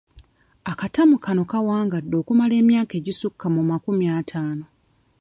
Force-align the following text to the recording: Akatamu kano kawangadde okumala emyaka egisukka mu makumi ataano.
Akatamu 0.71 1.15
kano 1.23 1.43
kawangadde 1.51 2.15
okumala 2.21 2.53
emyaka 2.61 2.93
egisukka 2.99 3.45
mu 3.55 3.61
makumi 3.69 4.05
ataano. 4.19 4.65